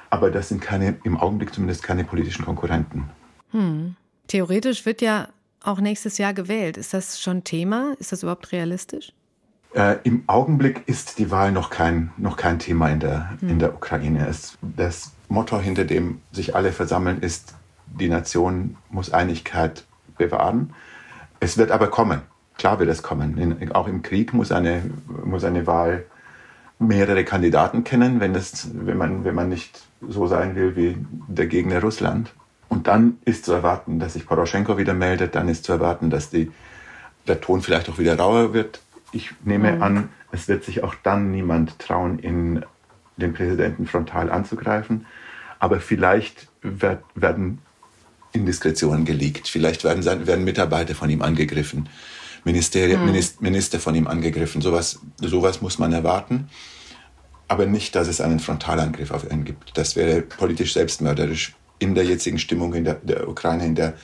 [0.09, 3.11] Aber das sind keine, im Augenblick zumindest keine politischen Konkurrenten.
[3.52, 3.94] Hm.
[4.26, 5.28] Theoretisch wird ja
[5.62, 6.76] auch nächstes Jahr gewählt.
[6.76, 7.94] Ist das schon Thema?
[7.98, 9.12] Ist das überhaupt realistisch?
[9.72, 13.48] Äh, Im Augenblick ist die Wahl noch kein, noch kein Thema in der, hm.
[13.48, 14.26] in der Ukraine.
[14.28, 17.54] Es, das Motto, hinter dem sich alle versammeln, ist,
[17.87, 19.85] die Nation muss Einigkeit
[20.16, 20.74] bewahren.
[21.38, 22.22] Es wird aber kommen.
[22.59, 23.38] Klar wird es kommen.
[23.38, 24.83] In, auch im Krieg muss eine,
[25.24, 26.04] muss eine Wahl
[26.78, 30.96] mehrere Kandidaten kennen, wenn, das, wenn, man, wenn man nicht so sein will wie
[31.28, 32.33] der Gegner Russland.
[32.68, 36.30] Und dann ist zu erwarten, dass sich Poroschenko wieder meldet, dann ist zu erwarten, dass
[36.30, 36.50] die,
[37.26, 38.80] der Ton vielleicht auch wieder rauer wird.
[39.12, 39.83] Ich nehme mhm.
[39.83, 42.64] an, es wird sich auch dann niemand trauen, in
[43.16, 45.07] den Präsidenten frontal anzugreifen.
[45.59, 47.59] Aber vielleicht wird, werden
[48.33, 51.88] Indiskretionen geleakt, vielleicht werden, werden Mitarbeiter von ihm angegriffen.
[52.44, 53.23] Ministerien, mhm.
[53.40, 54.62] Minister von ihm angegriffen.
[54.62, 56.49] Sowas, sowas muss man erwarten.
[57.49, 59.77] Aber nicht, dass es einen Frontalangriff auf ihn gibt.
[59.77, 63.94] Das wäre politisch selbstmörderisch in der jetzigen Stimmung in der, der Ukraine, in der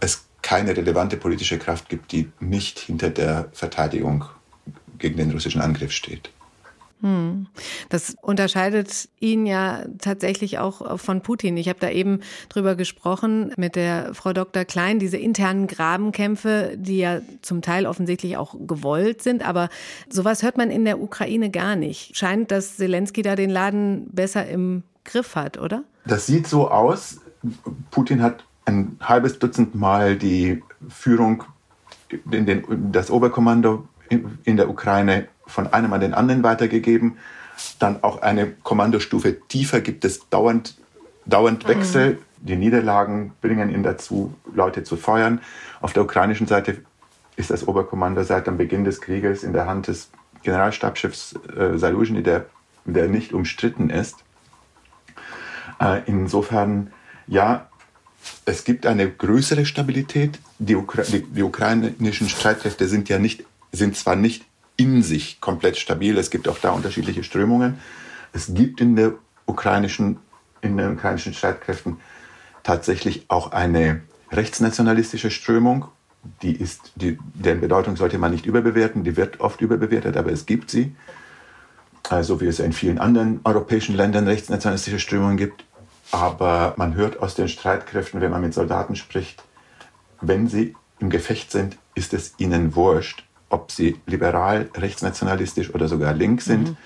[0.00, 4.24] es keine relevante politische Kraft gibt, die nicht hinter der Verteidigung
[4.96, 6.30] gegen den russischen Angriff steht.
[7.02, 7.48] Hm.
[7.90, 11.58] Das unterscheidet ihn ja tatsächlich auch von Putin.
[11.58, 14.64] Ich habe da eben drüber gesprochen mit der Frau Dr.
[14.64, 19.68] Klein, diese internen Grabenkämpfe, die ja zum Teil offensichtlich auch gewollt sind, aber
[20.08, 22.16] sowas hört man in der Ukraine gar nicht.
[22.16, 25.84] Scheint, dass Zelensky da den Laden besser im Griff hat, oder?
[26.06, 27.20] Das sieht so aus.
[27.90, 31.44] Putin hat ein halbes Dutzend Mal die Führung,
[32.30, 37.16] in den, das Oberkommando in der Ukraine von einem an den anderen weitergegeben.
[37.78, 40.78] Dann auch eine Kommandostufe tiefer gibt es dauernd,
[41.24, 41.68] dauernd mhm.
[41.68, 42.18] Wechsel.
[42.40, 45.40] Die Niederlagen bringen ihn dazu, Leute zu feuern.
[45.80, 46.82] Auf der ukrainischen Seite
[47.36, 50.10] ist das Oberkommando seit dem Beginn des Krieges in der Hand des
[50.42, 52.46] Generalstabschefs äh, Saluzhny, der,
[52.84, 54.24] der nicht umstritten ist.
[55.80, 56.92] Äh, insofern,
[57.26, 57.68] ja,
[58.44, 60.38] es gibt eine größere Stabilität.
[60.58, 64.44] Die, Ukra die, die, ukrainischen Streitkräfte sind ja nicht, sind zwar nicht
[64.76, 67.78] in sich komplett stabil, es gibt auch da unterschiedliche Strömungen.
[68.32, 69.14] Es gibt in der
[69.46, 70.18] ukrainischen,
[70.60, 71.98] in den ukrainischen Streitkräften
[72.62, 75.86] tatsächlich auch eine rechtsnationalistische Strömung.
[76.42, 79.04] Die ist, die, deren Bedeutung sollte man nicht überbewerten.
[79.04, 80.94] Die wird oft überbewertet, aber es gibt sie.
[82.08, 85.64] Also wie es in vielen anderen europäischen Ländern rechtsnationalistische Strömungen gibt.
[86.10, 89.42] Aber man hört aus den Streitkräften, wenn man mit Soldaten spricht,
[90.20, 96.12] wenn sie im Gefecht sind, ist es ihnen wurscht, ob sie liberal, rechtsnationalistisch oder sogar
[96.12, 96.70] links sind.
[96.70, 96.76] Mhm.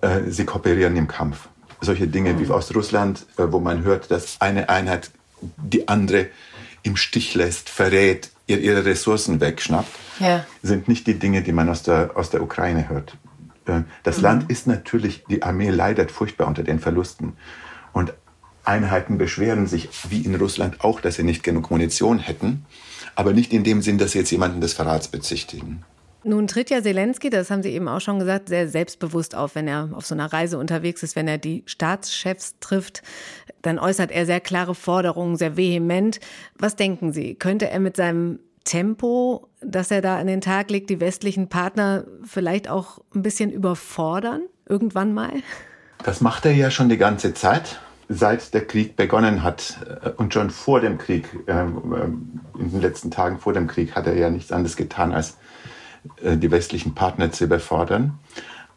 [0.00, 1.48] Äh, sie kooperieren im Kampf.
[1.80, 2.40] Solche Dinge mhm.
[2.40, 6.28] wie aus Russland, äh, wo man hört, dass eine Einheit die andere
[6.82, 10.44] im Stich lässt, verrät, ihr ihre Ressourcen wegschnappt, ja.
[10.62, 13.16] sind nicht die Dinge, die man aus der, aus der Ukraine hört.
[13.66, 14.22] Äh, das mhm.
[14.22, 17.36] Land ist natürlich, die Armee leidet furchtbar unter den Verlusten.
[17.92, 18.12] Und
[18.70, 22.64] Einheiten beschweren sich, wie in Russland auch, dass sie nicht genug Munition hätten,
[23.16, 25.84] aber nicht in dem Sinn, dass sie jetzt jemanden des Verrats bezichtigen.
[26.22, 29.66] Nun tritt ja Zelensky, das haben Sie eben auch schon gesagt, sehr selbstbewusst auf, wenn
[29.66, 33.02] er auf so einer Reise unterwegs ist, wenn er die Staatschefs trifft,
[33.62, 36.20] dann äußert er sehr klare Forderungen, sehr vehement.
[36.58, 40.90] Was denken Sie, könnte er mit seinem Tempo, das er da an den Tag legt,
[40.90, 45.32] die westlichen Partner vielleicht auch ein bisschen überfordern, irgendwann mal?
[46.04, 47.80] Das macht er ja schon die ganze Zeit
[48.12, 52.80] seit der Krieg begonnen hat äh, und schon vor dem Krieg, ähm, äh, in den
[52.80, 55.38] letzten Tagen vor dem Krieg, hat er ja nichts anderes getan, als
[56.22, 58.18] äh, die westlichen Partner zu überfordern.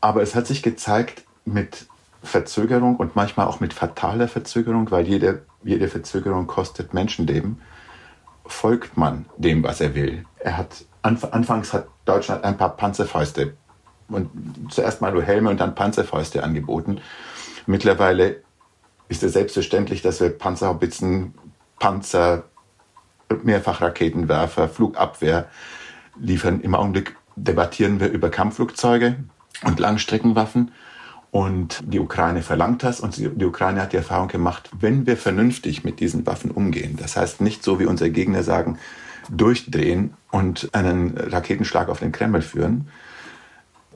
[0.01, 1.87] Aber es hat sich gezeigt, mit
[2.21, 7.59] Verzögerung und manchmal auch mit fataler Verzögerung, weil jede, jede Verzögerung kostet Menschenleben,
[8.45, 10.25] folgt man dem, was er will.
[10.39, 13.55] Er hat, anfangs hat Deutschland ein paar Panzerfäuste
[14.09, 14.29] und
[14.69, 17.01] zuerst mal nur Helme und dann Panzerfäuste angeboten.
[17.65, 18.42] Mittlerweile
[19.13, 21.35] ist es selbstverständlich, dass wir Panzerhaubitzen,
[21.77, 22.45] Panzer,
[23.43, 25.49] Mehrfachraketenwerfer, Flugabwehr
[26.19, 26.61] liefern.
[26.61, 29.17] Im Augenblick debattieren wir über Kampfflugzeuge
[29.63, 30.71] und Langstreckenwaffen.
[31.29, 35.83] Und die Ukraine verlangt das und die Ukraine hat die Erfahrung gemacht, wenn wir vernünftig
[35.83, 38.77] mit diesen Waffen umgehen, das heißt nicht so wie unsere Gegner sagen,
[39.31, 42.87] durchdrehen und einen Raketenschlag auf den Kreml führen,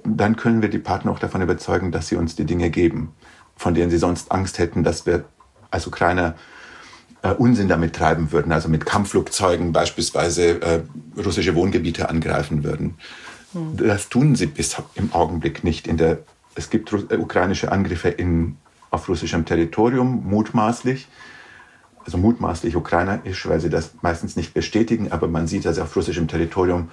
[0.04, 3.14] dann können wir die Partner auch davon überzeugen, dass sie uns die Dinge geben
[3.58, 5.26] von denen sie sonst Angst hätten, dass wir
[5.72, 6.36] als Ukrainer
[7.24, 10.82] äh, Unsinn damit treiben würden, also mit Kampfflugzeugen beispielsweise äh,
[11.20, 12.96] russische Wohngebiete angreifen würden.
[13.54, 13.78] Hm.
[13.78, 15.88] Das tun sie bis im Augenblick nicht.
[15.88, 16.20] In der,
[16.56, 18.58] es gibt äh, ukrainische Angriffe in,
[18.91, 21.08] auf russischem Territorium, mutmaßlich.
[22.06, 26.30] Also mutmaßlich ukrainisch, weil sie das meistens nicht bestätigen, aber man sieht, dass auf russischem
[26.30, 26.89] Territorium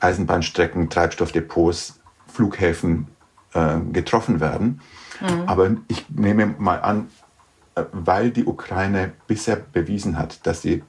[0.00, 3.06] Eisenbahnstrecken, Treibstoffdepots, Flughäfen
[3.54, 4.80] äh, getroffen werden.
[5.20, 5.42] Mhm.
[5.46, 7.08] Aber ich nehme mal an,
[7.74, 10.82] äh, weil die Ukraine bisher bewiesen hat, dass sie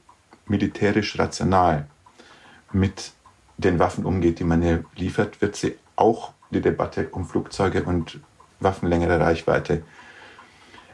[0.48, 1.88] militärisch rational
[2.72, 3.12] mit
[3.58, 8.20] den Waffen umgeht, die man ihr liefert, wird sie auch die Debatte um Flugzeuge und
[8.60, 9.84] waffenlängere Reichweite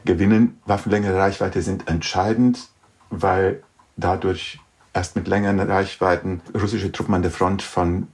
[0.04, 0.60] gewinnen.
[0.66, 2.68] Waffenlängere Reichweite sind entscheidend,
[3.10, 3.62] weil
[3.96, 4.60] dadurch
[4.92, 8.08] erst mit längeren Reichweiten russische Truppen an der Front von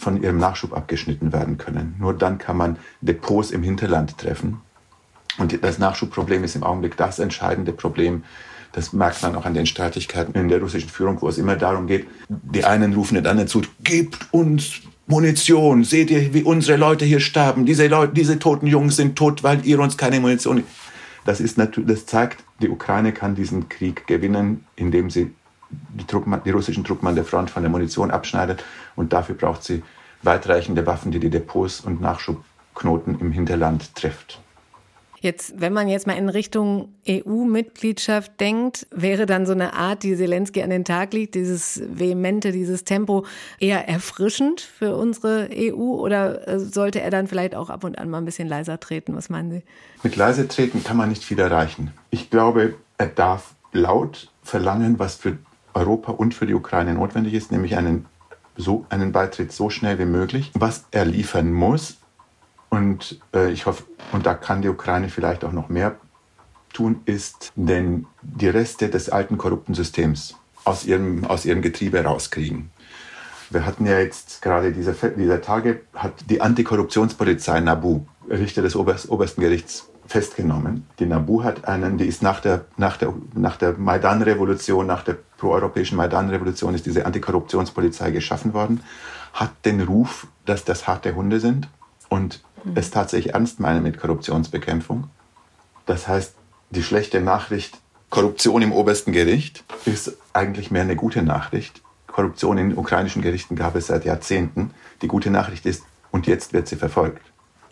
[0.00, 1.94] von ihrem Nachschub abgeschnitten werden können.
[1.98, 4.60] Nur dann kann man Depots im Hinterland treffen.
[5.38, 8.24] Und das Nachschubproblem ist im Augenblick das entscheidende Problem.
[8.72, 11.86] Das merkt man auch an den Streitigkeiten in der russischen Führung, wo es immer darum
[11.86, 15.84] geht, die einen rufen den anderen zu, gebt uns Munition.
[15.84, 17.66] Seht ihr, wie unsere Leute hier sterben?
[17.66, 20.62] Diese, Leute, diese toten Jungs sind tot, weil ihr uns keine Munition.
[21.26, 25.32] Das, ist natürlich, das zeigt, die Ukraine kann diesen Krieg gewinnen, indem sie
[25.70, 28.64] die, Truppen, die russischen Truppen an der Front von der Munition abschneidet.
[28.96, 29.82] Und dafür braucht sie
[30.22, 34.40] weitreichende Waffen, die die Depots und Nachschubknoten im Hinterland trifft.
[35.22, 40.16] Jetzt, wenn man jetzt mal in Richtung EU-Mitgliedschaft denkt, wäre dann so eine Art, die
[40.16, 43.26] Zelensky an den Tag legt, dieses vehemente, dieses Tempo
[43.58, 48.08] eher erfrischend für unsere EU oder äh, sollte er dann vielleicht auch ab und an
[48.08, 49.14] mal ein bisschen leiser treten?
[49.14, 49.62] Was meinen Sie?
[50.02, 51.92] Mit leiser treten kann man nicht viel erreichen.
[52.08, 55.36] Ich glaube, er darf laut verlangen, was für
[55.74, 58.06] Europa und für die Ukraine notwendig ist, nämlich einen,
[58.56, 60.50] so, einen Beitritt so schnell wie möglich.
[60.54, 62.00] Was er liefern muss,
[62.70, 65.96] und äh, ich hoffe, und da kann die Ukraine vielleicht auch noch mehr
[66.72, 72.70] tun, ist, denn die Reste des alten korrupten Systems aus ihrem, aus ihrem Getriebe rauskriegen.
[73.50, 79.10] Wir hatten ja jetzt gerade dieser, dieser Tage, hat die Antikorruptionspolizei NABU, Richter des Oberst,
[79.10, 80.86] obersten Gerichts, festgenommen.
[81.00, 85.18] Die NABU hat einen, die ist nach der, nach der, nach der Maidan-Revolution, nach der
[85.40, 88.82] proeuropäischen Maidan-Revolution ist diese Antikorruptionspolizei geschaffen worden,
[89.32, 91.68] hat den Ruf, dass das harte Hunde sind
[92.08, 92.72] und mhm.
[92.76, 95.08] es tatsächlich ernst meinen mit Korruptionsbekämpfung.
[95.86, 96.34] Das heißt,
[96.70, 97.78] die schlechte Nachricht,
[98.10, 101.82] Korruption im obersten Gericht, ist eigentlich mehr eine gute Nachricht.
[102.06, 104.72] Korruption in ukrainischen Gerichten gab es seit Jahrzehnten.
[105.00, 107.22] Die gute Nachricht ist, und jetzt wird sie verfolgt.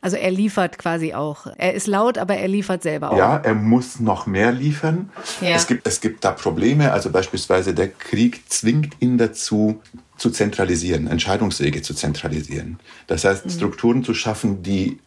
[0.00, 1.46] Also er liefert quasi auch.
[1.56, 3.18] Er ist laut, aber er liefert selber auch.
[3.18, 5.11] Ja, er muss noch mehr liefern.
[5.40, 5.50] Ja.
[5.50, 6.92] Es, gibt, es gibt da Probleme.
[6.92, 9.80] Also beispielsweise der Krieg zwingt ihn dazu,
[10.16, 12.78] zu zentralisieren, Entscheidungswege zu zentralisieren.
[13.06, 13.50] Das heißt, mhm.
[13.50, 14.98] Strukturen zu schaffen, die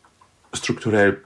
[0.53, 1.21] strukturell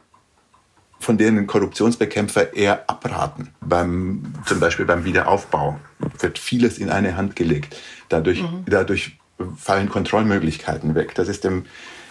[0.99, 3.49] von denen Korruptionsbekämpfer eher abraten.
[3.61, 5.79] Beim, zum Beispiel beim Wiederaufbau
[6.19, 7.75] wird vieles in eine Hand gelegt.
[8.09, 8.65] Dadurch, mhm.
[8.65, 9.17] dadurch
[9.57, 11.13] fallen Kontrollmöglichkeiten weg.
[11.15, 11.65] Das ist dem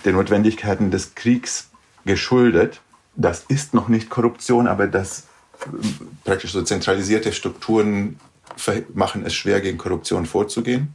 [0.05, 1.71] den Notwendigkeiten des Kriegs
[2.05, 2.81] geschuldet.
[3.17, 5.27] Das ist noch nicht Korruption, aber das
[5.61, 5.67] äh,
[6.25, 8.19] praktisch so zentralisierte Strukturen
[8.93, 10.95] machen es schwer, gegen Korruption vorzugehen.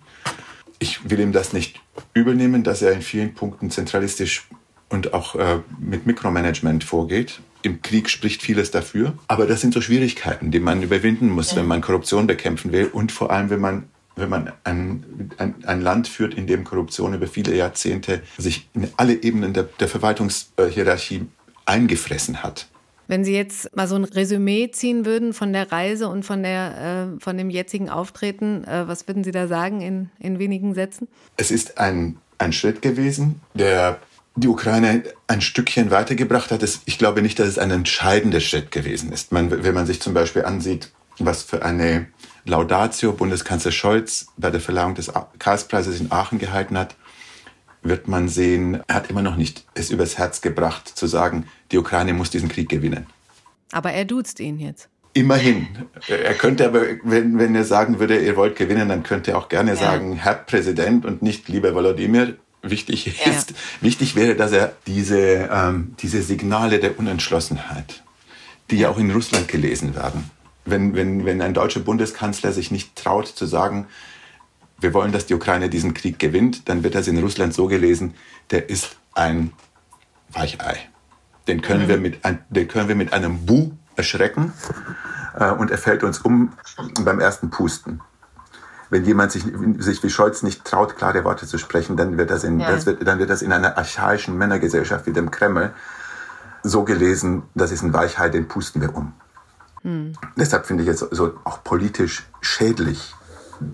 [0.80, 1.82] Ich will ihm das nicht
[2.14, 4.48] übel dass er in vielen Punkten zentralistisch
[4.90, 7.42] und auch äh, mit Mikromanagement vorgeht.
[7.62, 9.14] Im Krieg spricht vieles dafür.
[9.28, 13.12] Aber das sind so Schwierigkeiten, die man überwinden muss, wenn man Korruption bekämpfen will und
[13.12, 17.28] vor allem, wenn man wenn man ein, ein, ein, Land führt, in dem Korruption über
[17.28, 21.28] viele Jahrzehnte sich in alle Ebenen der, der Verwaltungshierarchie
[21.66, 22.68] eingefressen hat.
[23.08, 27.16] Wenn Sie jetzt mal so ein Resümee ziehen würden von der Reise und von, der,
[27.18, 31.08] äh, von dem jetzigen Auftreten, äh, was würden Sie da sagen in, in wenigen Sätzen?
[31.36, 34.00] Es ist ein, ein Schritt gewesen, der
[34.36, 36.64] die Ukraine ein Stückchen weitergebracht hat.
[36.86, 39.32] Ich glaube nicht, dass es ein entscheidender Schritt gewesen ist.
[39.32, 42.08] Man, wenn man sich zum Beispiel ansieht, was für eine
[42.50, 46.96] Laudatio Bundeskanzler Scholz bei der Verleihung des Karlspreises in Aachen gehalten hat,
[47.82, 51.78] wird man sehen, er hat immer noch nicht es übers Herz gebracht, zu sagen, die
[51.78, 53.08] Ukraine muss diesen Krieg gewinnen.
[53.72, 54.90] Aber er duzt ihn jetzt.
[55.14, 55.68] Immerhin.
[56.08, 59.50] Er könnte aber, wenn, wenn er sagen würde, ihr wollt gewinnen, dann könnte er auch
[59.50, 59.78] gerne ja.
[59.78, 62.36] sagen, Herr Präsident und nicht lieber Volodymyr.
[62.62, 63.56] Wichtig ist, ja.
[63.80, 68.04] wichtig wäre, dass er diese, ähm, diese Signale der Unentschlossenheit,
[68.70, 70.30] die ja auch in Russland gelesen werden,
[70.70, 73.88] wenn, wenn, wenn ein deutscher Bundeskanzler sich nicht traut zu sagen,
[74.80, 78.16] wir wollen, dass die Ukraine diesen Krieg gewinnt, dann wird das in Russland so gelesen,
[78.52, 79.54] der ist ein
[80.32, 80.90] Weichei.
[81.48, 81.90] Den können, mhm.
[81.90, 84.54] wir, mit ein, den können wir mit einem Bu erschrecken
[85.36, 86.54] äh, und er fällt uns um
[87.02, 88.02] beim ersten Pusten.
[88.90, 89.44] Wenn jemand sich,
[89.78, 92.72] sich wie Scholz nicht traut, klare Worte zu sprechen, dann wird das in, ja.
[92.72, 95.74] das wird, dann wird das in einer archaischen Männergesellschaft wie dem Kreml
[96.64, 99.14] so gelesen, das ist ein Weichei, den pusten wir um.
[99.82, 100.14] Hm.
[100.36, 103.14] Deshalb finde ich es so auch politisch schädlich,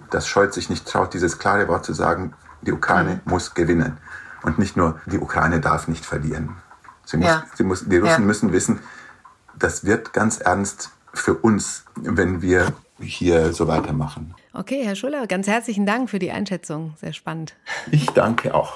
[0.10, 3.22] dass Scholz sich nicht traut, dieses klare Wort zu sagen, die Ukraine hm.
[3.26, 3.98] muss gewinnen.
[4.44, 6.58] Und nicht nur, die Ukraine darf nicht verlieren.
[7.06, 7.46] Sie muss, ja.
[7.56, 8.28] sie muss, die Russen ja.
[8.28, 8.80] müssen wissen,
[9.58, 14.36] das wird ganz ernst für uns, wenn wir hier so weitermachen.
[14.54, 16.94] Okay, Herr Schuller, ganz herzlichen Dank für die Einschätzung.
[17.00, 17.56] Sehr spannend.
[17.92, 18.74] Ich danke auch.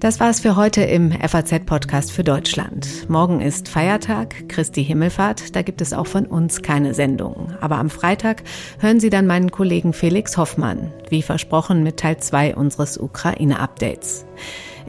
[0.00, 3.06] Das war es für heute im FAZ-Podcast für Deutschland.
[3.10, 5.54] Morgen ist Feiertag, Christi Himmelfahrt.
[5.54, 7.52] Da gibt es auch von uns keine Sendung.
[7.60, 8.42] Aber am Freitag
[8.78, 14.24] hören Sie dann meinen Kollegen Felix Hoffmann, wie versprochen mit Teil 2 unseres Ukraine-Updates.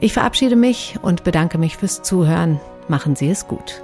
[0.00, 2.58] Ich verabschiede mich und bedanke mich fürs Zuhören.
[2.88, 3.82] Machen Sie es gut.